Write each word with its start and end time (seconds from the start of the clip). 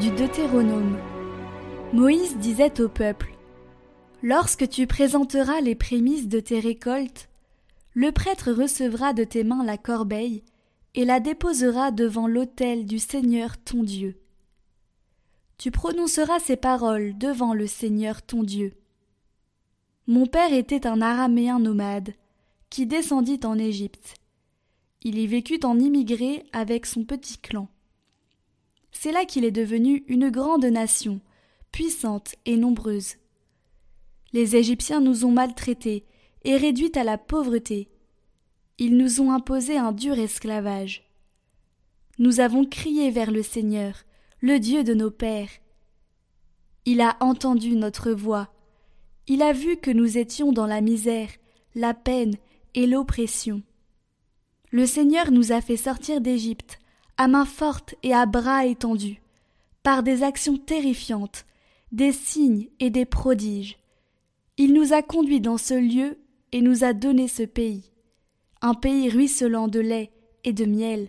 Du 0.00 0.10
Deutéronome. 0.10 0.98
Moïse 1.92 2.36
disait 2.38 2.80
au 2.80 2.88
peuple 2.88 3.36
Lorsque 4.22 4.68
tu 4.68 4.88
présenteras 4.88 5.60
les 5.60 5.76
prémices 5.76 6.26
de 6.26 6.40
tes 6.40 6.58
récoltes, 6.58 7.28
le 7.92 8.10
prêtre 8.10 8.50
recevra 8.50 9.12
de 9.12 9.22
tes 9.22 9.44
mains 9.44 9.62
la 9.62 9.76
corbeille 9.76 10.42
et 10.96 11.04
la 11.04 11.20
déposera 11.20 11.92
devant 11.92 12.26
l'autel 12.26 12.86
du 12.86 12.98
Seigneur 12.98 13.56
ton 13.56 13.84
Dieu. 13.84 14.18
Tu 15.58 15.70
prononceras 15.70 16.40
ces 16.40 16.56
paroles 16.56 17.16
devant 17.16 17.54
le 17.54 17.68
Seigneur 17.68 18.20
ton 18.22 18.42
Dieu. 18.42 18.72
Mon 20.08 20.26
père 20.26 20.52
était 20.52 20.88
un 20.88 21.02
araméen 21.02 21.60
nomade 21.60 22.14
qui 22.68 22.86
descendit 22.86 23.40
en 23.44 23.58
Égypte. 23.58 24.14
Il 25.02 25.18
y 25.18 25.26
vécut 25.28 25.60
en 25.62 25.78
immigré 25.78 26.46
avec 26.52 26.86
son 26.86 27.04
petit 27.04 27.38
clan. 27.38 27.68
C'est 28.96 29.12
là 29.12 29.26
qu'il 29.26 29.44
est 29.44 29.50
devenu 29.50 30.04
une 30.08 30.30
grande 30.30 30.64
nation, 30.64 31.20
puissante 31.72 32.36
et 32.46 32.56
nombreuse. 32.56 33.16
Les 34.32 34.56
Égyptiens 34.56 35.00
nous 35.00 35.26
ont 35.26 35.32
maltraités 35.32 36.06
et 36.44 36.56
réduits 36.56 36.92
à 36.94 37.04
la 37.04 37.18
pauvreté. 37.18 37.90
Ils 38.78 38.96
nous 38.96 39.20
ont 39.20 39.32
imposé 39.32 39.76
un 39.76 39.92
dur 39.92 40.18
esclavage. 40.18 41.04
Nous 42.18 42.40
avons 42.40 42.64
crié 42.64 43.10
vers 43.10 43.30
le 43.30 43.42
Seigneur, 43.42 44.04
le 44.40 44.58
Dieu 44.58 44.84
de 44.84 44.94
nos 44.94 45.10
pères. 45.10 45.50
Il 46.86 47.00
a 47.00 47.16
entendu 47.20 47.76
notre 47.76 48.12
voix. 48.12 48.52
Il 49.26 49.42
a 49.42 49.52
vu 49.52 49.76
que 49.76 49.90
nous 49.90 50.18
étions 50.18 50.52
dans 50.52 50.66
la 50.66 50.80
misère, 50.80 51.30
la 51.74 51.94
peine 51.94 52.36
et 52.74 52.86
l'oppression. 52.86 53.62
Le 54.70 54.86
Seigneur 54.86 55.30
nous 55.30 55.52
a 55.52 55.60
fait 55.60 55.76
sortir 55.76 56.20
d'Égypte 56.20 56.78
à 57.16 57.28
main 57.28 57.44
forte 57.44 57.94
et 58.02 58.12
à 58.14 58.26
bras 58.26 58.66
étendus, 58.66 59.20
par 59.82 60.02
des 60.02 60.22
actions 60.22 60.56
terrifiantes, 60.56 61.46
des 61.92 62.12
signes 62.12 62.68
et 62.80 62.90
des 62.90 63.04
prodiges. 63.04 63.78
Il 64.56 64.72
nous 64.72 64.92
a 64.92 65.02
conduits 65.02 65.40
dans 65.40 65.58
ce 65.58 65.74
lieu 65.74 66.18
et 66.52 66.60
nous 66.60 66.84
a 66.84 66.92
donné 66.92 67.28
ce 67.28 67.42
pays, 67.42 67.90
un 68.62 68.74
pays 68.74 69.08
ruisselant 69.08 69.68
de 69.68 69.80
lait 69.80 70.12
et 70.44 70.52
de 70.52 70.64
miel. 70.64 71.08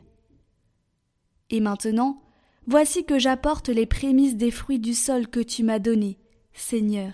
Et 1.50 1.60
maintenant, 1.60 2.22
voici 2.68 3.06
que 3.06 3.20
j'apporte 3.20 3.70
les 3.70 3.86
prémices 3.86 4.36
des 4.36 4.52
fruits 4.52 4.80
du 4.80 4.94
sol 4.94 5.28
que 5.28 5.40
tu 5.40 5.64
m'as 5.64 5.80
donné, 5.80 6.18
Seigneur. 6.54 7.14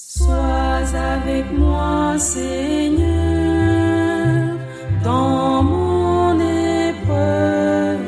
Sois 0.00 0.94
avec 0.94 1.50
moi, 1.58 2.16
Seigneur, 2.18 3.08
dans 5.02 5.64
mon 5.64 6.38
épreuve. 6.38 7.98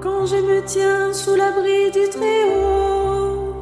Quand 0.00 0.24
je 0.24 0.36
me 0.36 0.64
tiens 0.64 1.12
sous 1.12 1.34
l'abri 1.36 1.90
du 1.92 2.08
Très-Haut 2.08 3.52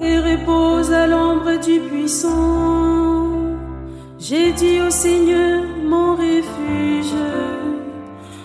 et 0.00 0.16
repose 0.20 0.92
à 0.92 1.08
l'ombre 1.08 1.58
du 1.60 1.80
Puissant, 1.80 3.28
j'ai 4.20 4.52
dit 4.52 4.80
au 4.80 4.90
Seigneur, 4.90 5.64
mon 5.84 6.12
refuge, 6.12 7.16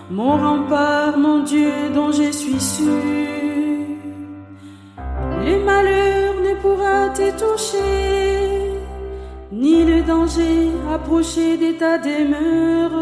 mon 0.10 0.38
rempart, 0.38 1.20
mon 1.20 1.44
Dieu 1.44 1.72
dont 1.94 2.12
je 2.12 2.32
suis 2.32 2.60
sûr. 2.60 3.39
Pourra 6.70 7.10
te 7.10 7.28
toucher, 7.32 8.74
ni 9.52 9.84
le 9.84 10.02
danger 10.04 10.72
approcher 10.94 11.58
de 11.58 11.72
ta 11.82 11.98
demeure. 11.98 13.00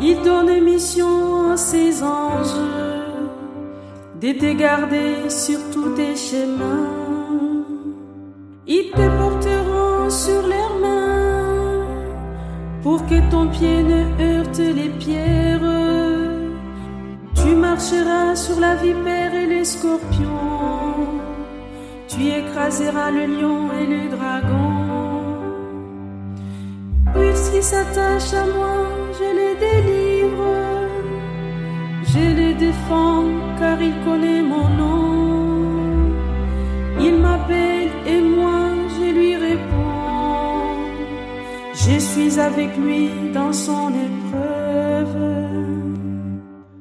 Il 0.00 0.16
donne 0.22 0.64
mission 0.64 1.50
à 1.52 1.56
ses 1.56 2.02
anges 2.02 2.66
de 4.20 4.32
te 4.32 4.52
garder 4.52 5.30
sur 5.30 5.60
tous 5.72 5.90
tes 5.98 6.16
chemins. 6.16 6.88
Ils 8.66 8.90
te 8.98 9.06
porteront 9.20 10.10
sur 10.10 10.42
leurs 10.52 10.78
mains 10.84 11.86
pour 12.82 13.04
que 13.06 13.18
ton 13.30 13.48
pied 13.48 13.82
ne 13.82 14.00
heurte 14.26 14.58
les 14.58 14.90
pierres. 15.04 15.72
Tu 17.34 17.54
marcheras 17.54 18.36
sur 18.36 18.60
la 18.60 18.74
vipère 18.76 19.34
et 19.34 19.46
les 19.46 19.64
scorpions. 19.64 20.89
Tu 22.10 22.26
écraseras 22.26 23.10
le 23.12 23.24
lion 23.36 23.68
et 23.80 23.86
le 23.86 24.02
dragon. 24.16 24.72
Puisqu'il 27.14 27.62
s'attache 27.62 28.32
à 28.34 28.46
moi, 28.56 28.78
je 29.18 29.28
les 29.38 29.54
délivre. 29.66 30.54
Je 32.12 32.24
les 32.38 32.54
défends 32.54 33.26
car 33.60 33.80
il 33.80 33.94
connaît 34.04 34.42
mon 34.42 34.68
nom. 34.80 36.10
Il 36.98 37.14
m'appelle 37.24 37.90
et 38.12 38.20
moi 38.20 38.60
je 38.96 39.06
lui 39.18 39.36
réponds. 39.36 39.90
Je 41.74 41.96
suis 41.98 42.40
avec 42.40 42.76
lui 42.76 43.10
dans 43.32 43.52
son 43.52 43.88
épreuve. 44.08 45.16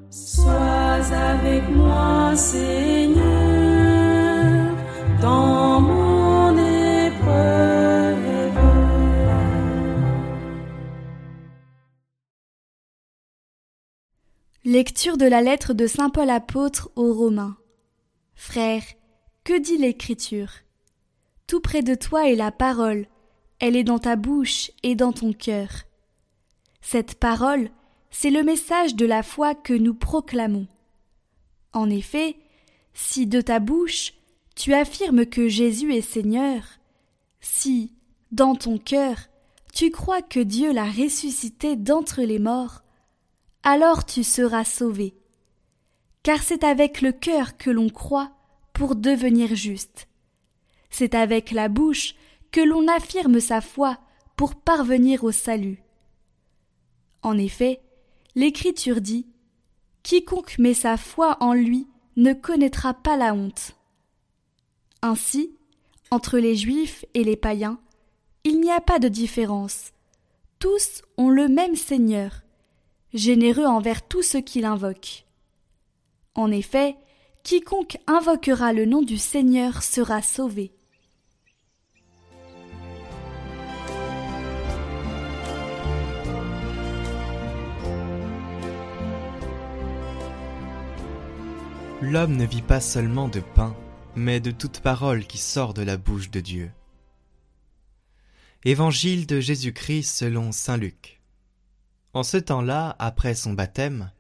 Sois 0.10 1.06
avec 1.34 1.64
moi, 1.70 2.36
Seigneur, 2.36 3.29
Lecture 14.72 15.18
de 15.18 15.26
la 15.26 15.42
lettre 15.42 15.74
de 15.74 15.88
Saint 15.88 16.12
Paul 16.12 16.30
apôtre 16.30 16.92
aux 16.96 17.12
Romains. 17.12 17.58
Frère, 18.36 18.84
que 19.44 19.58
dit 19.58 19.78
l'Écriture? 19.78 20.52
Tout 21.48 21.60
près 21.60 21.82
de 21.82 21.96
toi 21.96 22.30
est 22.30 22.36
la 22.36 22.52
parole, 22.52 23.08
elle 23.58 23.76
est 23.76 23.84
dans 23.84 23.98
ta 23.98 24.16
bouche 24.16 24.70
et 24.84 24.94
dans 24.94 25.12
ton 25.12 25.34
cœur. 25.34 25.70
Cette 26.82 27.16
parole, 27.16 27.72
c'est 28.12 28.30
le 28.30 28.44
message 28.44 28.94
de 28.94 29.08
la 29.08 29.24
foi 29.24 29.56
que 29.56 29.74
nous 29.74 29.96
proclamons. 29.96 30.68
En 31.74 31.90
effet, 31.90 32.36
si 32.94 33.26
de 33.26 33.42
ta 33.42 33.60
bouche 33.60 34.14
tu 34.56 34.76
affirmes 34.76 35.26
que 35.26 35.48
Jésus 35.48 35.96
est 35.96 36.02
Seigneur, 36.02 36.62
si, 37.42 37.96
dans 38.32 38.54
ton 38.54 38.78
cœur, 38.78 39.18
tu 39.74 39.90
crois 39.90 40.22
que 40.22 40.40
Dieu 40.40 40.72
l'a 40.72 40.92
ressuscité 40.92 41.76
d'entre 41.76 42.22
les 42.22 42.38
morts, 42.38 42.84
alors 43.70 44.04
tu 44.04 44.24
seras 44.24 44.64
sauvé. 44.66 45.14
Car 46.24 46.42
c'est 46.42 46.64
avec 46.64 47.02
le 47.02 47.12
cœur 47.12 47.56
que 47.56 47.70
l'on 47.70 47.90
croit 47.90 48.32
pour 48.74 48.96
devenir 48.96 49.54
juste. 49.54 50.08
C'est 50.90 51.14
avec 51.14 51.52
la 51.52 51.70
bouche 51.70 52.16
que 52.52 52.62
l'on 52.62 52.88
affirme 52.88 53.40
sa 53.40 53.62
foi 53.62 54.00
pour 54.36 54.56
parvenir 54.56 55.24
au 55.24 55.32
salut. 55.32 55.84
En 57.22 57.38
effet, 57.38 57.80
l'Écriture 58.34 59.02
dit 59.02 59.28
Quiconque 60.02 60.58
met 60.58 60.74
sa 60.74 60.98
foi 60.98 61.38
en 61.40 61.54
lui 61.54 61.88
ne 62.16 62.34
connaîtra 62.34 62.96
pas 62.96 63.18
la 63.18 63.36
honte. 63.36 63.76
Ainsi, 65.04 65.56
entre 66.10 66.40
les 66.40 66.56
Juifs 66.56 67.06
et 67.14 67.24
les 67.24 67.38
païens, 67.38 67.80
il 68.44 68.62
n'y 68.62 68.72
a 68.72 68.82
pas 68.82 68.98
de 68.98 69.10
différence. 69.10 69.92
Tous 70.58 71.04
ont 71.18 71.30
le 71.30 71.48
même 71.48 71.76
Seigneur, 71.76 72.42
généreux 73.14 73.66
envers 73.66 74.08
tous 74.08 74.22
ceux 74.22 74.42
qui 74.42 74.62
l'invoquent. 74.62 75.26
En 76.36 76.52
effet, 76.52 76.96
quiconque 77.44 77.98
invoquera 78.08 78.74
le 78.74 78.86
nom 78.86 79.02
du 79.02 79.18
Seigneur 79.18 79.84
sera 79.84 80.22
sauvé. 80.22 80.72
L'homme 92.02 92.38
ne 92.38 92.46
vit 92.46 92.62
pas 92.62 92.80
seulement 92.80 93.28
de 93.28 93.42
pain, 93.42 93.76
mais 94.16 94.40
de 94.40 94.52
toute 94.52 94.80
parole 94.80 95.26
qui 95.26 95.38
sort 95.38 95.74
de 95.74 95.82
la 95.82 95.98
bouche 95.98 96.32
de 96.32 96.40
Dieu. 96.40 96.72
Évangile 98.64 99.28
de 99.28 99.42
Jésus-Christ 99.42 100.04
selon 100.04 100.54
Saint 100.54 100.78
Luc. 100.78 101.19
En 102.14 102.24
ce 102.24 102.38
temps-là, 102.38 102.96
après 102.98 103.36
son 103.36 103.54
baptême, 103.54 104.12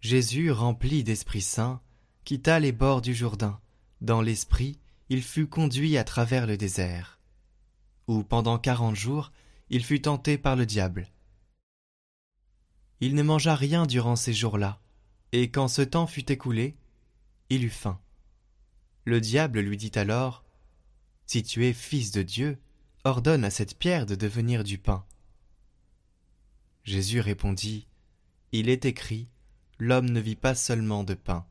Jésus, 0.00 0.50
rempli 0.50 1.02
d'Esprit 1.02 1.40
Saint, 1.40 1.80
quitta 2.24 2.60
les 2.60 2.72
bords 2.72 3.00
du 3.00 3.14
Jourdain. 3.14 3.58
Dans 4.00 4.20
l'Esprit, 4.20 4.78
il 5.08 5.22
fut 5.22 5.46
conduit 5.46 5.96
à 5.96 6.04
travers 6.04 6.46
le 6.46 6.58
désert, 6.58 7.18
où 8.06 8.22
pendant 8.22 8.58
quarante 8.58 8.96
jours 8.96 9.32
il 9.70 9.82
fut 9.82 10.02
tenté 10.02 10.36
par 10.36 10.56
le 10.56 10.66
diable. 10.66 11.08
Il 13.00 13.14
ne 13.14 13.22
mangea 13.22 13.54
rien 13.54 13.86
durant 13.86 14.16
ces 14.16 14.34
jours-là, 14.34 14.80
et 15.32 15.50
quand 15.50 15.68
ce 15.68 15.82
temps 15.82 16.06
fut 16.06 16.30
écoulé, 16.30 16.76
il 17.48 17.64
eut 17.64 17.70
faim. 17.70 17.98
Le 19.04 19.20
diable 19.20 19.60
lui 19.60 19.78
dit 19.78 19.92
alors 19.94 20.44
Si 21.26 21.42
tu 21.42 21.66
es 21.66 21.72
fils 21.72 22.10
de 22.10 22.22
Dieu, 22.22 22.58
ordonne 23.04 23.44
à 23.44 23.50
cette 23.50 23.78
pierre 23.78 24.04
de 24.04 24.14
devenir 24.14 24.64
du 24.64 24.76
pain. 24.76 25.06
Jésus 26.88 27.20
répondit, 27.20 27.86
Il 28.50 28.70
est 28.70 28.86
écrit, 28.86 29.28
L'homme 29.78 30.08
ne 30.08 30.20
vit 30.20 30.36
pas 30.36 30.54
seulement 30.54 31.04
de 31.04 31.12
pain. 31.12 31.46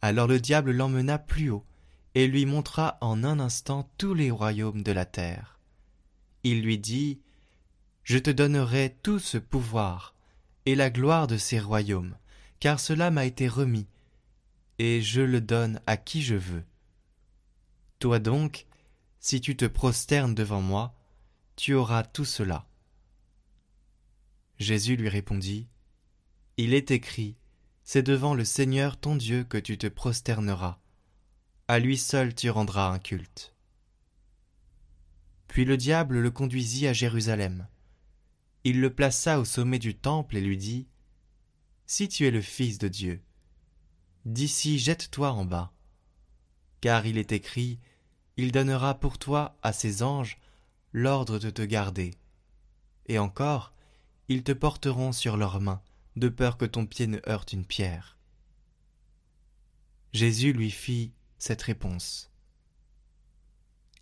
Alors 0.00 0.26
le 0.26 0.40
diable 0.40 0.72
l'emmena 0.72 1.18
plus 1.18 1.50
haut, 1.50 1.66
et 2.14 2.26
lui 2.26 2.46
montra 2.46 2.96
en 3.02 3.22
un 3.24 3.38
instant 3.38 3.90
tous 3.98 4.14
les 4.14 4.30
royaumes 4.30 4.82
de 4.82 4.92
la 4.92 5.04
terre. 5.04 5.60
Il 6.42 6.62
lui 6.62 6.78
dit, 6.78 7.20
Je 8.02 8.16
te 8.16 8.30
donnerai 8.30 8.96
tout 9.02 9.18
ce 9.18 9.36
pouvoir, 9.36 10.14
et 10.64 10.74
la 10.74 10.88
gloire 10.88 11.26
de 11.26 11.36
ces 11.36 11.60
royaumes, 11.60 12.16
car 12.60 12.80
cela 12.80 13.10
m'a 13.10 13.26
été 13.26 13.46
remis, 13.46 13.88
et 14.78 15.02
je 15.02 15.20
le 15.20 15.42
donne 15.42 15.82
à 15.86 15.98
qui 15.98 16.22
je 16.22 16.34
veux. 16.34 16.64
Toi 17.98 18.20
donc, 18.20 18.66
si 19.20 19.42
tu 19.42 19.54
te 19.54 19.66
prosternes 19.66 20.34
devant 20.34 20.62
moi, 20.62 20.94
tu 21.56 21.74
auras 21.74 22.04
tout 22.04 22.24
cela. 22.24 22.67
Jésus 24.58 24.96
lui 24.96 25.08
répondit, 25.08 25.68
Il 26.56 26.74
est 26.74 26.90
écrit, 26.90 27.36
c'est 27.84 28.02
devant 28.02 28.34
le 28.34 28.44
Seigneur 28.44 28.98
ton 28.98 29.16
Dieu 29.16 29.44
que 29.44 29.58
tu 29.58 29.78
te 29.78 29.86
prosterneras. 29.86 30.80
À 31.68 31.78
lui 31.78 31.96
seul 31.96 32.34
tu 32.34 32.50
rendras 32.50 32.90
un 32.90 32.98
culte. 32.98 33.54
Puis 35.46 35.64
le 35.64 35.76
diable 35.76 36.18
le 36.18 36.30
conduisit 36.30 36.86
à 36.86 36.92
Jérusalem. 36.92 37.68
Il 38.64 38.80
le 38.80 38.92
plaça 38.92 39.40
au 39.40 39.44
sommet 39.44 39.78
du 39.78 39.94
temple 39.94 40.36
et 40.36 40.40
lui 40.40 40.56
dit, 40.56 40.86
Si 41.86 42.08
tu 42.08 42.26
es 42.26 42.30
le 42.30 42.42
Fils 42.42 42.78
de 42.78 42.88
Dieu, 42.88 43.22
d'ici 44.24 44.78
jette-toi 44.78 45.30
en 45.32 45.44
bas. 45.44 45.72
Car 46.80 47.06
il 47.06 47.16
est 47.16 47.32
écrit, 47.32 47.78
Il 48.36 48.52
donnera 48.52 48.98
pour 48.98 49.18
toi 49.18 49.56
à 49.62 49.72
ses 49.72 50.02
anges 50.02 50.38
l'ordre 50.92 51.38
de 51.38 51.50
te 51.50 51.62
garder. 51.62 52.14
Et 53.06 53.18
encore, 53.18 53.72
ils 54.28 54.42
te 54.42 54.52
porteront 54.52 55.12
sur 55.12 55.36
leurs 55.36 55.60
mains, 55.60 55.82
de 56.16 56.28
peur 56.28 56.56
que 56.56 56.64
ton 56.64 56.86
pied 56.86 57.06
ne 57.06 57.20
heurte 57.28 57.52
une 57.52 57.64
pierre. 57.64 58.16
Jésus 60.12 60.52
lui 60.52 60.70
fit 60.70 61.12
cette 61.38 61.62
réponse. 61.62 62.30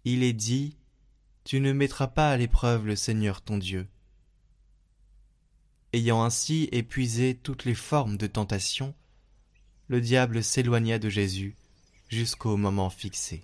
Il 0.04 0.22
est 0.22 0.32
dit, 0.32 0.76
Tu 1.44 1.60
ne 1.60 1.72
mettras 1.72 2.08
pas 2.08 2.30
à 2.30 2.36
l'épreuve 2.36 2.86
le 2.86 2.96
Seigneur 2.96 3.42
ton 3.42 3.58
Dieu. 3.58 3.88
Ayant 5.92 6.22
ainsi 6.22 6.68
épuisé 6.72 7.36
toutes 7.36 7.64
les 7.64 7.74
formes 7.74 8.16
de 8.16 8.26
tentation, 8.26 8.94
le 9.88 10.00
diable 10.00 10.42
s'éloigna 10.42 10.98
de 10.98 11.08
Jésus 11.08 11.54
jusqu'au 12.08 12.56
moment 12.56 12.90
fixé. 12.90 13.42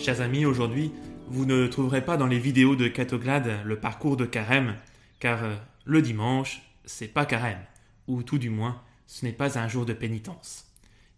Chers 0.00 0.20
amis, 0.20 0.46
aujourd'hui, 0.46 0.92
vous 1.26 1.44
ne 1.44 1.66
trouverez 1.66 2.04
pas 2.04 2.16
dans 2.16 2.28
les 2.28 2.38
vidéos 2.38 2.76
de 2.76 2.88
Catoglade 2.88 3.60
le 3.64 3.78
parcours 3.78 4.16
de 4.16 4.24
carême, 4.24 4.76
car 5.18 5.42
euh, 5.44 5.56
le 5.84 6.00
dimanche, 6.00 6.62
c'est 6.84 7.08
pas 7.08 7.26
carême, 7.26 7.60
ou 8.06 8.22
tout 8.22 8.38
du 8.38 8.48
moins, 8.48 8.80
ce 9.06 9.26
n'est 9.26 9.32
pas 9.32 9.58
un 9.58 9.68
jour 9.68 9.84
de 9.84 9.92
pénitence. 9.92 10.66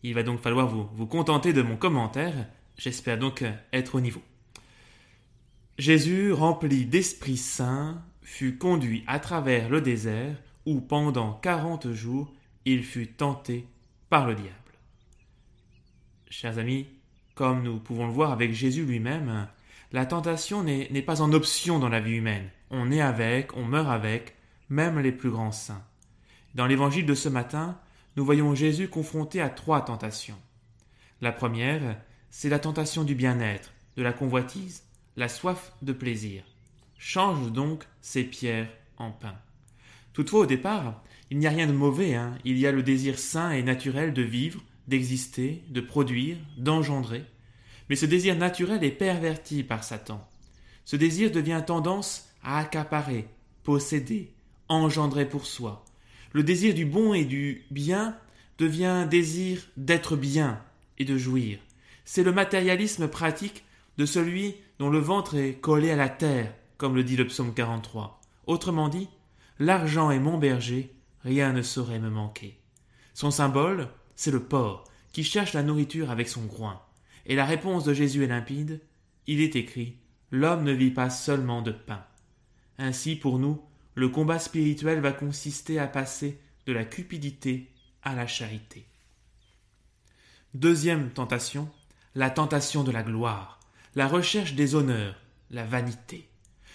Il 0.02 0.14
va 0.14 0.22
donc 0.22 0.40
falloir 0.40 0.66
vous, 0.66 0.88
vous 0.94 1.06
contenter 1.06 1.52
de 1.52 1.62
mon 1.62 1.76
commentaire, 1.76 2.48
j'espère 2.76 3.18
donc 3.18 3.42
euh, 3.42 3.52
être 3.72 3.94
au 3.94 4.00
niveau. 4.00 4.22
Jésus, 5.78 6.32
rempli 6.32 6.86
d'Esprit 6.86 7.36
Saint, 7.36 8.02
fut 8.22 8.56
conduit 8.56 9.04
à 9.06 9.20
travers 9.20 9.68
le 9.68 9.82
désert, 9.82 10.36
où 10.66 10.80
pendant 10.80 11.34
quarante 11.34 11.92
jours 11.92 12.32
il 12.64 12.82
fut 12.82 13.08
tenté 13.08 13.66
par 14.08 14.26
le 14.26 14.34
diable. 14.34 14.56
Chers 16.28 16.58
amis, 16.58 16.86
comme 17.40 17.62
nous 17.62 17.78
pouvons 17.78 18.06
le 18.06 18.12
voir 18.12 18.32
avec 18.32 18.52
Jésus 18.52 18.84
lui-même, 18.84 19.48
la 19.92 20.04
tentation 20.04 20.62
n'est 20.62 21.00
pas 21.00 21.22
en 21.22 21.32
option 21.32 21.78
dans 21.78 21.88
la 21.88 21.98
vie 21.98 22.16
humaine. 22.16 22.50
On 22.68 22.92
est 22.92 23.00
avec, 23.00 23.56
on 23.56 23.64
meurt 23.64 23.88
avec, 23.88 24.36
même 24.68 24.98
les 24.98 25.10
plus 25.10 25.30
grands 25.30 25.50
saints. 25.50 25.82
Dans 26.54 26.66
l'évangile 26.66 27.06
de 27.06 27.14
ce 27.14 27.30
matin, 27.30 27.80
nous 28.14 28.26
voyons 28.26 28.54
Jésus 28.54 28.88
confronté 28.88 29.40
à 29.40 29.48
trois 29.48 29.82
tentations. 29.82 30.36
La 31.22 31.32
première, 31.32 31.96
c'est 32.28 32.50
la 32.50 32.58
tentation 32.58 33.04
du 33.04 33.14
bien-être, 33.14 33.72
de 33.96 34.02
la 34.02 34.12
convoitise, 34.12 34.84
la 35.16 35.30
soif 35.30 35.72
de 35.80 35.94
plaisir. 35.94 36.44
Change 36.98 37.50
donc 37.52 37.84
ces 38.02 38.24
pierres 38.24 38.68
en 38.98 39.12
pain. 39.12 39.36
Toutefois, 40.12 40.40
au 40.40 40.46
départ, 40.46 41.02
il 41.30 41.38
n'y 41.38 41.46
a 41.46 41.50
rien 41.50 41.66
de 41.66 41.72
mauvais, 41.72 42.16
hein. 42.16 42.36
il 42.44 42.58
y 42.58 42.66
a 42.66 42.72
le 42.72 42.82
désir 42.82 43.18
sain 43.18 43.52
et 43.52 43.62
naturel 43.62 44.12
de 44.12 44.20
vivre, 44.20 44.60
d'exister, 44.88 45.64
de 45.68 45.80
produire, 45.80 46.36
d'engendrer. 46.56 47.24
Mais 47.88 47.96
ce 47.96 48.06
désir 48.06 48.36
naturel 48.36 48.84
est 48.84 48.90
perverti 48.90 49.62
par 49.62 49.84
Satan. 49.84 50.26
Ce 50.84 50.96
désir 50.96 51.30
devient 51.30 51.62
tendance 51.66 52.28
à 52.42 52.58
accaparer, 52.58 53.28
posséder, 53.62 54.32
engendrer 54.68 55.28
pour 55.28 55.46
soi. 55.46 55.84
Le 56.32 56.42
désir 56.42 56.74
du 56.74 56.84
bon 56.84 57.14
et 57.14 57.24
du 57.24 57.66
bien 57.70 58.16
devient 58.58 59.06
désir 59.10 59.62
d'être 59.76 60.16
bien 60.16 60.62
et 60.98 61.04
de 61.04 61.16
jouir. 61.16 61.58
C'est 62.04 62.22
le 62.22 62.32
matérialisme 62.32 63.08
pratique 63.08 63.64
de 63.98 64.06
celui 64.06 64.56
dont 64.78 64.90
le 64.90 64.98
ventre 64.98 65.36
est 65.36 65.54
collé 65.54 65.90
à 65.90 65.96
la 65.96 66.08
terre, 66.08 66.54
comme 66.76 66.94
le 66.94 67.04
dit 67.04 67.16
le 67.16 67.26
psaume 67.26 67.54
43. 67.54 68.20
Autrement 68.46 68.88
dit, 68.88 69.08
l'argent 69.58 70.10
est 70.10 70.18
mon 70.18 70.38
berger, 70.38 70.94
rien 71.22 71.52
ne 71.52 71.62
saurait 71.62 71.98
me 71.98 72.10
manquer. 72.10 72.58
Son 73.14 73.30
symbole, 73.30 73.88
c'est 74.20 74.30
le 74.30 74.42
porc, 74.42 74.84
qui 75.14 75.24
cherche 75.24 75.54
la 75.54 75.62
nourriture 75.62 76.10
avec 76.10 76.28
son 76.28 76.44
groin. 76.44 76.82
Et 77.24 77.34
la 77.34 77.46
réponse 77.46 77.84
de 77.84 77.94
Jésus 77.94 78.22
est 78.22 78.26
limpide. 78.26 78.82
Il 79.26 79.40
est 79.40 79.56
écrit 79.56 79.96
L'homme 80.30 80.62
ne 80.62 80.72
vit 80.72 80.90
pas 80.90 81.08
seulement 81.08 81.62
de 81.62 81.70
pain. 81.70 82.04
Ainsi, 82.76 83.16
pour 83.16 83.38
nous, 83.38 83.62
le 83.94 84.10
combat 84.10 84.38
spirituel 84.38 85.00
va 85.00 85.12
consister 85.12 85.78
à 85.78 85.86
passer 85.86 86.38
de 86.66 86.74
la 86.74 86.84
cupidité 86.84 87.70
à 88.02 88.14
la 88.14 88.26
charité. 88.26 88.84
Deuxième 90.52 91.08
tentation, 91.08 91.70
la 92.14 92.28
tentation 92.28 92.84
de 92.84 92.92
la 92.92 93.02
gloire, 93.02 93.58
la 93.94 94.06
recherche 94.06 94.52
des 94.52 94.74
honneurs, 94.74 95.16
la 95.50 95.64
vanité. 95.64 96.28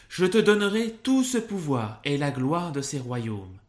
Je 0.10 0.25
te 0.25 0.40
donnerai 0.40 0.96
tout 1.04 1.24
ce 1.24 1.38
pouvoir 1.38 2.02
et 2.06 2.18
la 2.18 2.32
gloire 2.32 2.72
de 2.72 2.82
ces 2.82 2.98
royaumes. 2.98 3.60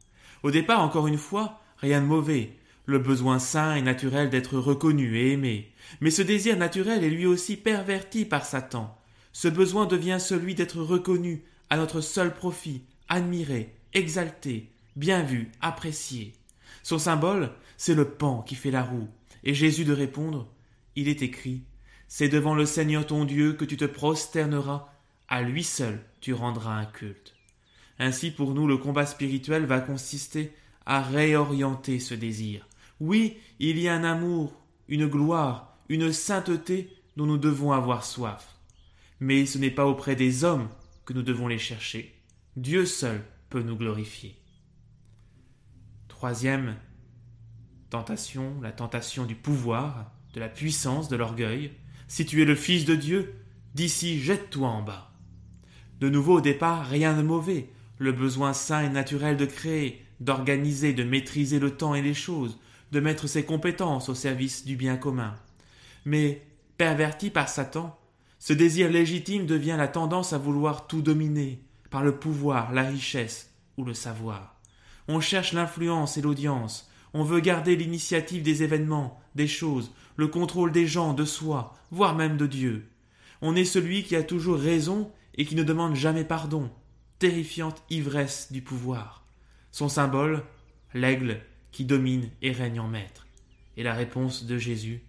Au 0.42 0.50
départ, 0.50 0.80
encore 0.80 1.08
une 1.08 1.18
fois, 1.18 1.60
rien 1.76 2.00
de 2.00 2.06
mauvais, 2.06 2.56
le 2.86 3.00
besoin 3.00 3.38
sain 3.40 3.74
et 3.74 3.82
naturel 3.82 4.30
d'être 4.30 4.58
reconnu 4.58 5.18
et 5.18 5.32
aimé. 5.32 5.72
Mais 6.00 6.10
ce 6.10 6.22
désir 6.22 6.56
naturel 6.56 7.04
est 7.04 7.10
lui 7.10 7.26
aussi 7.26 7.56
perverti 7.56 8.24
par 8.24 8.46
Satan. 8.46 8.96
Ce 9.32 9.48
besoin 9.48 9.86
devient 9.86 10.18
celui 10.20 10.54
d'être 10.54 10.80
reconnu 10.80 11.42
à 11.68 11.76
notre 11.76 12.00
seul 12.00 12.32
profit, 12.32 12.82
admiré, 13.08 13.74
exalté, 13.92 14.70
bien 14.94 15.22
vu, 15.22 15.50
apprécié. 15.60 16.32
Son 16.82 16.98
symbole, 16.98 17.50
c'est 17.76 17.94
le 17.94 18.08
pan 18.08 18.42
qui 18.42 18.54
fait 18.54 18.70
la 18.70 18.84
roue, 18.84 19.08
et 19.42 19.52
Jésus 19.52 19.84
de 19.84 19.92
répondre 19.92 20.48
Il 20.94 21.08
est 21.08 21.22
écrit 21.22 21.62
C'est 22.06 22.28
devant 22.28 22.54
le 22.54 22.66
Seigneur 22.66 23.04
ton 23.04 23.24
Dieu 23.24 23.54
que 23.54 23.64
tu 23.64 23.76
te 23.76 23.84
prosterneras, 23.84 24.88
à 25.28 25.42
lui 25.42 25.64
seul 25.64 26.00
tu 26.20 26.32
rendras 26.32 26.78
un 26.78 26.86
culte. 26.86 27.34
Ainsi 27.98 28.30
pour 28.30 28.54
nous 28.54 28.68
le 28.68 28.76
combat 28.76 29.06
spirituel 29.06 29.64
va 29.66 29.80
consister 29.80 30.52
à 30.84 31.02
réorienter 31.02 31.98
ce 31.98 32.14
désir. 32.14 32.66
Oui, 33.00 33.38
il 33.58 33.78
y 33.78 33.88
a 33.88 33.94
un 33.94 34.04
amour, 34.04 34.60
une 34.88 35.06
gloire, 35.06 35.78
une 35.88 36.12
sainteté 36.12 36.90
dont 37.16 37.26
nous 37.26 37.38
devons 37.38 37.72
avoir 37.72 38.04
soif. 38.04 38.56
Mais 39.20 39.46
ce 39.46 39.58
n'est 39.58 39.70
pas 39.70 39.86
auprès 39.86 40.16
des 40.16 40.44
hommes 40.44 40.68
que 41.04 41.12
nous 41.12 41.22
devons 41.22 41.48
les 41.48 41.58
chercher. 41.58 42.14
Dieu 42.56 42.86
seul 42.86 43.22
peut 43.50 43.62
nous 43.62 43.76
glorifier. 43.76 44.36
Troisième 46.08 46.76
tentation, 47.90 48.60
la 48.62 48.72
tentation 48.72 49.24
du 49.24 49.34
pouvoir, 49.34 50.12
de 50.34 50.40
la 50.40 50.48
puissance, 50.48 51.08
de 51.08 51.16
l'orgueil. 51.16 51.72
Si 52.08 52.26
tu 52.26 52.42
es 52.42 52.44
le 52.44 52.54
Fils 52.54 52.84
de 52.84 52.94
Dieu, 52.94 53.34
d'ici 53.74 54.20
jette-toi 54.20 54.68
en 54.68 54.82
bas. 54.82 55.12
De 56.00 56.08
nouveau 56.08 56.38
au 56.38 56.40
départ, 56.40 56.86
rien 56.86 57.16
de 57.16 57.22
mauvais. 57.22 57.70
Le 57.98 58.12
besoin 58.12 58.52
sain 58.52 58.82
et 58.82 58.90
naturel 58.90 59.36
de 59.36 59.46
créer, 59.46 60.04
d'organiser, 60.20 60.92
de 60.92 61.04
maîtriser 61.04 61.58
le 61.58 61.70
temps 61.70 61.94
et 61.94 62.02
les 62.02 62.14
choses, 62.14 62.58
de 62.92 63.00
mettre 63.00 63.26
ses 63.26 63.44
compétences 63.44 64.08
au 64.08 64.14
service 64.14 64.64
du 64.64 64.76
bien 64.76 64.96
commun. 64.96 65.34
Mais, 66.04 66.46
perverti 66.78 67.30
par 67.30 67.48
Satan, 67.48 67.98
ce 68.38 68.52
désir 68.52 68.90
légitime 68.90 69.46
devient 69.46 69.76
la 69.76 69.88
tendance 69.88 70.32
à 70.32 70.38
vouloir 70.38 70.86
tout 70.86 71.02
dominer, 71.02 71.62
par 71.90 72.04
le 72.04 72.16
pouvoir, 72.16 72.72
la 72.72 72.82
richesse 72.82 73.52
ou 73.76 73.84
le 73.84 73.94
savoir. 73.94 74.56
On 75.08 75.20
cherche 75.20 75.52
l'influence 75.52 76.16
et 76.16 76.22
l'audience, 76.22 76.90
On 77.14 77.22
veut 77.22 77.40
garder 77.40 77.76
l'initiative 77.76 78.42
des 78.42 78.62
événements, 78.62 79.18
des 79.34 79.46
choses, 79.46 79.90
le 80.16 80.26
contrôle 80.28 80.70
des 80.70 80.86
gens, 80.86 81.14
de 81.14 81.24
soi, 81.24 81.74
voire 81.90 82.14
même 82.14 82.36
de 82.36 82.46
Dieu. 82.46 82.90
On 83.40 83.56
est 83.56 83.64
celui 83.64 84.02
qui 84.02 84.16
a 84.16 84.22
toujours 84.22 84.58
raison 84.58 85.10
et 85.34 85.46
qui 85.46 85.54
ne 85.54 85.62
demande 85.62 85.94
jamais 85.94 86.24
pardon. 86.24 86.70
Terrifiante 87.18 87.82
ivresse 87.88 88.52
du 88.52 88.60
pouvoir. 88.60 89.24
Son 89.70 89.88
symbole, 89.88 90.42
l'aigle 90.92 91.40
qui 91.72 91.84
domine 91.84 92.28
et 92.42 92.52
règne 92.52 92.80
en 92.80 92.88
maître. 92.88 93.26
Et 93.76 93.82
la 93.82 93.94
réponse 93.94 94.44
de 94.44 94.58
Jésus, 94.58 95.02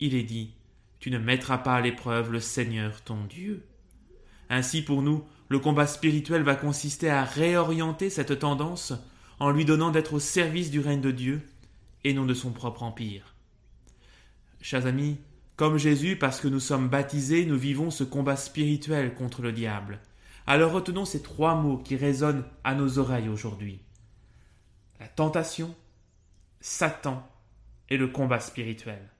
il 0.00 0.14
est 0.14 0.22
dit, 0.22 0.52
Tu 1.00 1.10
ne 1.10 1.18
mettras 1.18 1.58
pas 1.58 1.74
à 1.74 1.80
l'épreuve 1.80 2.30
le 2.30 2.40
Seigneur 2.40 3.02
ton 3.02 3.24
Dieu. 3.24 3.64
Ainsi 4.50 4.82
pour 4.82 5.02
nous, 5.02 5.24
le 5.48 5.58
combat 5.58 5.86
spirituel 5.86 6.42
va 6.42 6.54
consister 6.54 7.10
à 7.10 7.24
réorienter 7.24 8.10
cette 8.10 8.38
tendance 8.38 8.92
en 9.40 9.50
lui 9.50 9.64
donnant 9.64 9.90
d'être 9.90 10.14
au 10.14 10.20
service 10.20 10.70
du 10.70 10.80
règne 10.80 11.00
de 11.00 11.10
Dieu 11.10 11.42
et 12.04 12.14
non 12.14 12.24
de 12.24 12.34
son 12.34 12.50
propre 12.50 12.82
empire. 12.82 13.34
Chers 14.60 14.86
amis, 14.86 15.18
comme 15.56 15.76
Jésus, 15.76 16.16
parce 16.16 16.40
que 16.40 16.48
nous 16.48 16.60
sommes 16.60 16.88
baptisés, 16.88 17.46
nous 17.46 17.58
vivons 17.58 17.90
ce 17.90 18.04
combat 18.04 18.36
spirituel 18.36 19.14
contre 19.14 19.42
le 19.42 19.52
diable. 19.52 20.00
Alors 20.46 20.72
retenons 20.72 21.04
ces 21.04 21.22
trois 21.22 21.54
mots 21.54 21.78
qui 21.78 21.96
résonnent 21.96 22.44
à 22.64 22.74
nos 22.74 22.98
oreilles 22.98 23.28
aujourd'hui. 23.28 23.80
La 25.00 25.08
tentation, 25.08 25.74
Satan 26.66 27.22
et 27.90 27.98
le 27.98 28.08
combat 28.08 28.40
spirituel. 28.40 29.10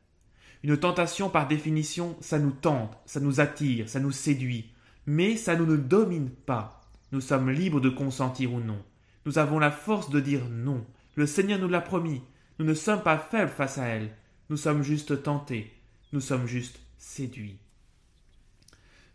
Une 0.62 0.78
tentation, 0.78 1.28
par 1.28 1.46
définition, 1.46 2.16
ça 2.22 2.38
nous 2.38 2.52
tente, 2.52 2.96
ça 3.04 3.20
nous 3.20 3.38
attire, 3.38 3.86
ça 3.86 4.00
nous 4.00 4.12
séduit, 4.12 4.72
mais 5.04 5.36
ça 5.36 5.54
ne 5.54 5.66
nous 5.66 5.76
domine 5.76 6.30
pas. 6.30 6.80
Nous 7.12 7.20
sommes 7.20 7.50
libres 7.50 7.82
de 7.82 7.90
consentir 7.90 8.54
ou 8.54 8.60
non. 8.60 8.82
Nous 9.26 9.36
avons 9.36 9.58
la 9.58 9.70
force 9.70 10.08
de 10.08 10.20
dire 10.20 10.48
non. 10.48 10.86
Le 11.16 11.26
Seigneur 11.26 11.58
nous 11.58 11.68
l'a 11.68 11.82
promis. 11.82 12.22
Nous 12.58 12.64
ne 12.64 12.72
sommes 12.72 13.02
pas 13.02 13.18
faibles 13.18 13.52
face 13.52 13.76
à 13.76 13.88
elle. 13.88 14.16
Nous 14.48 14.56
sommes 14.56 14.82
juste 14.82 15.22
tentés. 15.22 15.70
Nous 16.14 16.22
sommes 16.22 16.46
juste 16.46 16.80
séduits. 16.96 17.58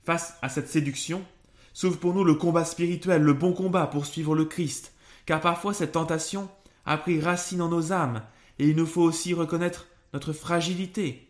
Face 0.04 0.38
à 0.44 0.50
cette 0.50 0.70
séduction, 0.70 1.26
s'ouvre 1.74 1.98
pour 1.98 2.14
nous 2.14 2.24
le 2.24 2.36
combat 2.36 2.64
spirituel, 2.64 3.24
le 3.24 3.34
bon 3.34 3.54
combat 3.54 3.88
pour 3.88 4.06
suivre 4.06 4.36
le 4.36 4.46
Christ, 4.46 4.94
car 5.26 5.42
parfois 5.42 5.74
cette 5.74 5.94
tentation 5.94 6.48
a 6.86 6.98
pris 6.98 7.20
racine 7.20 7.62
en 7.62 7.70
nos 7.70 7.92
âmes, 7.92 8.24
et 8.58 8.68
il 8.68 8.76
nous 8.76 8.86
faut 8.86 9.02
aussi 9.02 9.34
reconnaître 9.34 9.88
notre 10.14 10.34
fragilité. 10.34 11.28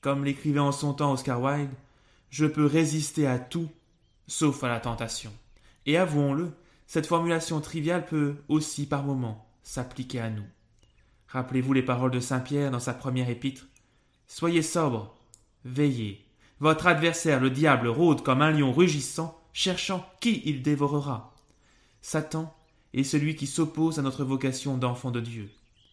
Comme 0.00 0.24
l'écrivait 0.24 0.60
en 0.60 0.72
son 0.72 0.94
temps 0.94 1.12
Oscar 1.12 1.42
Wilde, 1.42 1.74
je 2.30 2.46
peux 2.46 2.66
résister 2.66 3.26
à 3.26 3.38
tout, 3.38 3.68
sauf 4.26 4.62
à 4.64 4.68
la 4.68 4.80
tentation. 4.80 5.32
Et 5.86 5.96
avouons-le, 5.96 6.52
cette 6.86 7.06
formulation 7.06 7.60
triviale 7.60 8.06
peut 8.06 8.36
aussi 8.48 8.86
par 8.86 9.04
moments 9.04 9.46
s'appliquer 9.62 10.20
à 10.20 10.30
nous. 10.30 10.46
Rappelez-vous 11.28 11.72
les 11.72 11.82
paroles 11.82 12.10
de 12.10 12.20
Saint 12.20 12.40
Pierre 12.40 12.70
dans 12.70 12.80
sa 12.80 12.94
première 12.94 13.30
épître. 13.30 13.66
Soyez 14.26 14.62
sobre, 14.62 15.14
veillez. 15.64 16.24
Votre 16.58 16.86
adversaire, 16.86 17.40
le 17.40 17.50
diable, 17.50 17.88
rôde 17.88 18.22
comme 18.22 18.42
un 18.42 18.50
lion 18.50 18.72
rugissant, 18.72 19.40
cherchant 19.52 20.08
qui 20.20 20.42
il 20.44 20.62
dévorera. 20.62 21.34
Satan 22.02 22.54
est 22.94 23.04
celui 23.04 23.36
qui 23.36 23.46
s'oppose 23.46 23.98
à 23.98 24.02
notre 24.02 24.24
vocation 24.24 24.76
d'enfant 24.76 25.10
de 25.10 25.20
Dieu, 25.20 25.50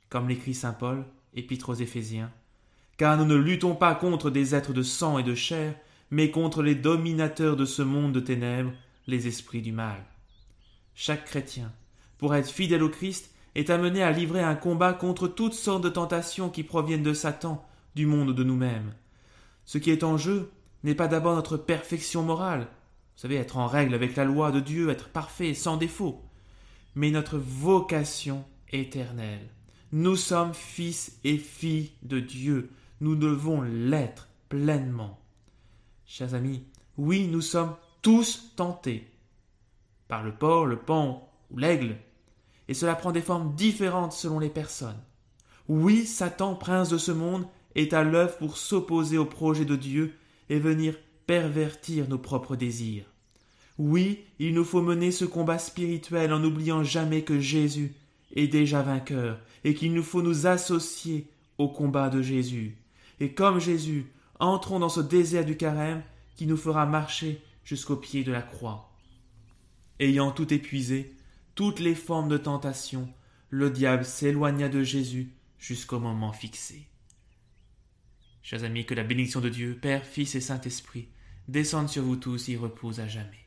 comme 0.09 0.27
l'écrit 0.27 0.53
saint 0.53 0.73
Paul, 0.73 1.05
épître 1.35 1.69
aux 1.69 1.75
Éphésiens. 1.75 2.31
Car 2.97 3.17
nous 3.17 3.25
ne 3.25 3.35
luttons 3.35 3.75
pas 3.75 3.93
contre 3.93 4.29
des 4.29 4.55
êtres 4.55 4.73
de 4.73 4.81
sang 4.81 5.19
et 5.19 5.23
de 5.23 5.35
chair, 5.35 5.75
mais 6.09 6.31
contre 6.31 6.63
les 6.63 6.75
dominateurs 6.75 7.55
de 7.55 7.65
ce 7.65 7.81
monde 7.81 8.13
de 8.13 8.19
ténèbres, 8.19 8.71
les 9.05 9.27
esprits 9.27 9.61
du 9.61 9.71
mal. 9.71 10.03
Chaque 10.95 11.25
chrétien, 11.25 11.71
pour 12.17 12.33
être 12.33 12.49
fidèle 12.49 12.83
au 12.83 12.89
Christ, 12.89 13.31
est 13.53 13.69
amené 13.69 14.01
à 14.01 14.11
livrer 14.11 14.41
un 14.41 14.55
combat 14.55 14.93
contre 14.93 15.27
toutes 15.27 15.53
sortes 15.53 15.83
de 15.83 15.89
tentations 15.89 16.49
qui 16.49 16.63
proviennent 16.63 17.03
de 17.03 17.13
Satan, 17.13 17.63
du 17.95 18.05
monde 18.05 18.33
de 18.33 18.43
nous-mêmes. 18.43 18.93
Ce 19.65 19.77
qui 19.77 19.91
est 19.91 20.03
en 20.03 20.17
jeu 20.17 20.51
n'est 20.83 20.95
pas 20.95 21.07
d'abord 21.07 21.35
notre 21.35 21.57
perfection 21.57 22.23
morale, 22.23 22.67
vous 23.17 23.21
savez, 23.21 23.35
être 23.37 23.57
en 23.57 23.65
règle 23.65 23.95
avec 23.95 24.15
la 24.15 24.25
loi 24.25 24.51
de 24.51 24.59
Dieu, 24.59 24.91
être 24.91 25.09
parfait, 25.09 25.55
sans 25.55 25.75
défaut, 25.75 26.21
mais 26.97 27.11
notre 27.11 27.37
vocation 27.37 28.43
éternelle. 28.71 29.47
Nous 29.91 30.15
sommes 30.15 30.55
fils 30.55 31.19
et 31.23 31.37
filles 31.37 31.91
de 32.01 32.19
Dieu, 32.19 32.71
nous 33.01 33.15
devons 33.15 33.61
l'être 33.61 34.27
pleinement. 34.49 35.19
Chers 36.07 36.33
amis, 36.33 36.63
oui, 36.97 37.27
nous 37.27 37.41
sommes 37.41 37.75
tous 38.01 38.51
tentés, 38.55 39.07
par 40.07 40.23
le 40.23 40.33
porc, 40.33 40.65
le 40.65 40.79
pan 40.79 41.31
ou 41.51 41.59
l'aigle, 41.59 41.97
et 42.67 42.73
cela 42.73 42.95
prend 42.95 43.11
des 43.11 43.21
formes 43.21 43.53
différentes 43.53 44.13
selon 44.13 44.39
les 44.39 44.49
personnes. 44.49 44.99
Oui, 45.67 46.03
Satan, 46.03 46.55
prince 46.55 46.89
de 46.89 46.97
ce 46.97 47.11
monde, 47.11 47.45
est 47.75 47.93
à 47.93 48.03
l'œuvre 48.03 48.37
pour 48.37 48.57
s'opposer 48.57 49.19
au 49.19 49.25
projet 49.25 49.65
de 49.65 49.75
Dieu 49.75 50.17
et 50.49 50.57
venir 50.57 50.95
pervertir 51.27 52.09
nos 52.09 52.17
propres 52.17 52.55
désirs. 52.55 53.05
Oui, 53.77 54.25
il 54.39 54.53
nous 54.53 54.63
faut 54.63 54.81
mener 54.81 55.11
ce 55.11 55.25
combat 55.25 55.59
spirituel 55.59 56.33
en 56.33 56.39
n'oubliant 56.39 56.83
jamais 56.83 57.21
que 57.21 57.39
Jésus 57.39 57.93
est 58.35 58.47
déjà 58.47 58.81
vainqueur 58.81 59.39
et 59.63 59.73
qu'il 59.73 59.93
nous 59.93 60.03
faut 60.03 60.21
nous 60.21 60.47
associer 60.47 61.27
au 61.57 61.67
combat 61.67 62.09
de 62.09 62.21
Jésus. 62.21 62.77
Et 63.19 63.33
comme 63.33 63.59
Jésus, 63.59 64.07
entrons 64.39 64.79
dans 64.79 64.89
ce 64.89 65.01
désert 65.01 65.45
du 65.45 65.57
carême 65.57 66.03
qui 66.35 66.47
nous 66.47 66.57
fera 66.57 66.85
marcher 66.85 67.41
jusqu'au 67.63 67.95
pied 67.95 68.23
de 68.23 68.31
la 68.31 68.41
croix. 68.41 68.91
Ayant 69.99 70.31
tout 70.31 70.53
épuisé, 70.53 71.15
toutes 71.55 71.79
les 71.79 71.95
formes 71.95 72.29
de 72.29 72.37
tentation, 72.37 73.09
le 73.49 73.69
diable 73.69 74.05
s'éloigna 74.05 74.69
de 74.69 74.83
Jésus 74.83 75.33
jusqu'au 75.57 75.99
moment 75.99 76.33
fixé. 76.33 76.87
Chers 78.41 78.63
amis, 78.63 78.85
que 78.85 78.93
la 78.93 79.03
bénédiction 79.03 79.41
de 79.41 79.49
Dieu, 79.49 79.77
Père, 79.81 80.05
Fils 80.05 80.35
et 80.35 80.41
Saint-Esprit, 80.41 81.09
descende 81.47 81.89
sur 81.89 82.03
vous 82.03 82.15
tous 82.15 82.49
et 82.49 82.57
repose 82.57 82.99
à 82.99 83.07
jamais. 83.07 83.46